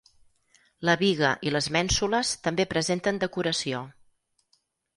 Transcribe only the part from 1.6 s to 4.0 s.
mènsules també presenten decoració.